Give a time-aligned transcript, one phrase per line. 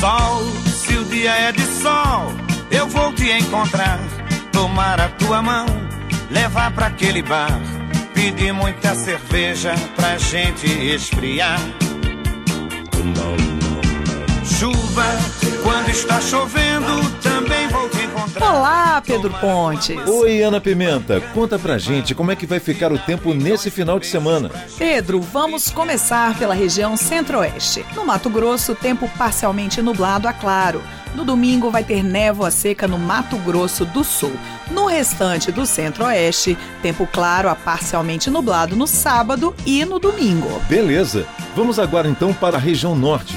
[0.00, 2.32] Sol, se o dia é de sol,
[2.70, 4.00] eu vou te encontrar.
[4.50, 5.66] Tomar a tua mão,
[6.30, 7.60] levar pra aquele bar.
[8.14, 11.60] Pedir muita cerveja pra gente esfriar.
[14.42, 15.04] Chuva,
[15.62, 16.69] quando está chovendo,
[19.10, 20.08] Pedro Pontes.
[20.08, 21.20] Oi, Ana Pimenta.
[21.34, 24.48] Conta pra gente como é que vai ficar o tempo nesse final de semana.
[24.78, 27.84] Pedro, vamos começar pela região centro-oeste.
[27.96, 30.80] No Mato Grosso, tempo parcialmente nublado a claro.
[31.12, 34.32] No domingo vai ter névoa seca no Mato Grosso do Sul.
[34.70, 40.62] No restante do centro-oeste, tempo claro a parcialmente nublado no sábado e no domingo.
[40.68, 41.26] Beleza.
[41.56, 43.36] Vamos agora então para a região norte.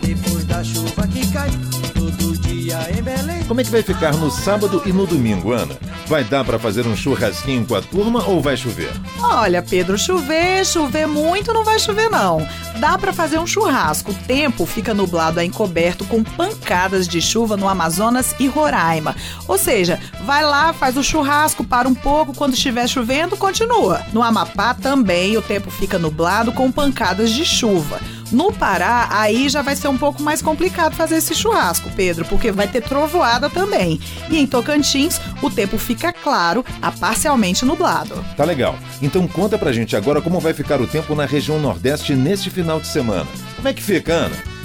[0.00, 1.50] Depois da chuva que cai,
[1.92, 3.44] todo dia em Belém.
[3.44, 5.76] Como é que vai ficar no sábado e no domingo, Ana?
[6.06, 8.90] Vai dar pra fazer um churrasquinho com a turma ou vai chover?
[9.22, 12.46] Olha, Pedro, chover, chover muito não vai chover não.
[12.80, 14.12] Dá pra fazer um churrasco.
[14.12, 19.14] O tempo fica nublado a encoberto com pancadas de chuva no Amazonas e Roraima.
[19.46, 24.00] Ou seja, vai lá, faz o churrasco, para um pouco, quando estiver chovendo, continua.
[24.10, 28.00] No Amapá também o tempo fica nublado com pancadas de chuva.
[28.30, 32.52] No Pará, aí já vai ser um pouco mais complicado fazer esse churrasco, Pedro, porque
[32.52, 33.98] vai ter trovoada também.
[34.30, 38.24] E em Tocantins, o tempo fica claro a parcialmente nublado.
[38.36, 38.78] Tá legal.
[39.00, 42.80] Então conta pra gente agora como vai ficar o tempo na região nordeste neste final
[42.80, 43.26] de semana.
[43.56, 44.57] Como é que fica, Ana?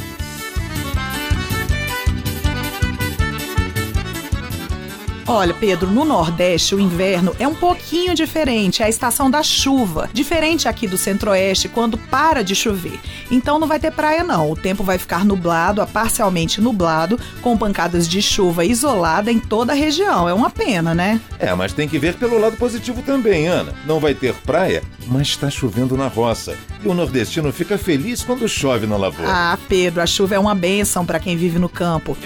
[5.26, 10.10] Olha, Pedro, no Nordeste o inverno é um pouquinho diferente, é a estação da chuva,
[10.12, 13.00] diferente aqui do Centro-Oeste quando para de chover.
[13.32, 17.58] Então não vai ter praia não, o tempo vai ficar nublado, a parcialmente nublado, com
[17.58, 20.28] pancadas de chuva isolada em toda a região.
[20.28, 21.22] É uma pena, né?
[21.40, 23.74] É, mas tem que ver pelo lado positivo também, Ana.
[23.86, 26.58] Não vai ter praia, mas está chovendo na roça.
[26.84, 29.32] E o nordestino fica feliz quando chove na lavoura.
[29.32, 32.18] Ah, Pedro, a chuva é uma bênção para quem vive no campo.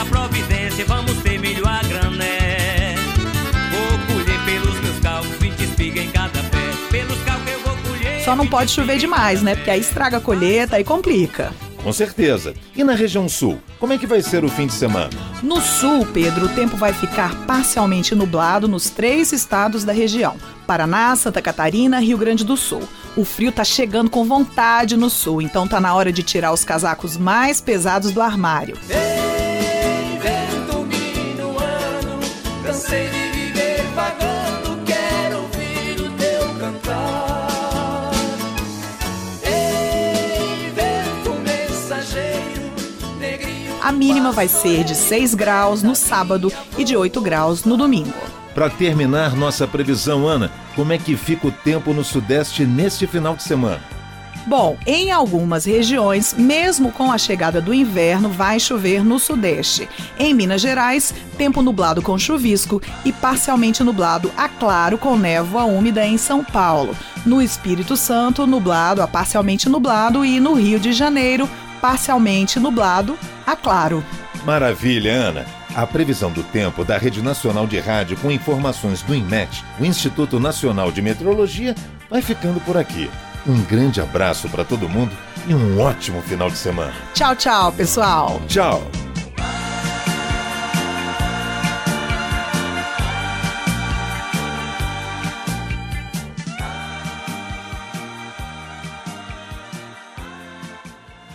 [0.00, 2.94] Me ajuda a providência, vamos ter milho a grané.
[3.70, 6.72] Vou colher pelos meus calcos, 20 espigas em cada pé.
[6.90, 8.24] Pelos calcos eu vou colher.
[8.24, 9.54] Só não pode chover demais, né?
[9.54, 11.52] Porque aí estraga a colheita e complica.
[11.82, 12.54] Com certeza.
[12.76, 15.10] E na região sul, como é que vai ser o fim de semana?
[15.42, 20.36] No sul, Pedro, o tempo vai ficar parcialmente nublado nos três estados da região:
[20.66, 22.82] Paraná, Santa Catarina, Rio Grande do Sul.
[23.16, 26.64] O frio tá chegando com vontade no sul, então tá na hora de tirar os
[26.64, 28.76] casacos mais pesados do armário.
[28.88, 29.19] Ei,
[32.90, 38.10] cansei de viver vagando, quero ouvir o teu cantar.
[39.44, 42.72] Ei, vento mensageiro,
[43.18, 43.76] negrinho.
[43.80, 48.12] A mínima vai ser de 6 graus no sábado e de 8 graus no domingo.
[48.54, 53.36] Para terminar nossa previsão, Ana, como é que fica o tempo no sudeste neste final
[53.36, 53.99] de semana?
[54.46, 59.88] Bom, em algumas regiões, mesmo com a chegada do inverno, vai chover no sudeste.
[60.18, 66.06] Em Minas Gerais, tempo nublado com chuvisco e parcialmente nublado a claro com névoa úmida
[66.06, 66.96] em São Paulo.
[67.24, 71.48] No Espírito Santo, nublado a parcialmente nublado e no Rio de Janeiro,
[71.80, 74.02] parcialmente nublado a claro.
[74.44, 75.46] Maravilha, Ana.
[75.74, 80.40] A previsão do tempo da Rede Nacional de Rádio com informações do INMET, o Instituto
[80.40, 81.76] Nacional de Meteorologia,
[82.08, 83.08] vai ficando por aqui.
[83.46, 86.94] Um grande abraço para todo mundo e um ótimo final de semana.
[87.14, 88.40] Tchau, tchau, pessoal.
[88.46, 88.99] Tchau!